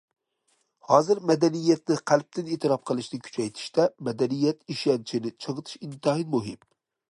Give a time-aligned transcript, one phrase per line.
[0.91, 6.69] ھازىر، مەدەنىيەتنى قەلبتىن ئېتىراپ قىلىشنى كۈچەيتىشتە مەدەنىيەت ئىشەنچىنى چىڭىتىش ئىنتايىن مۇھىم.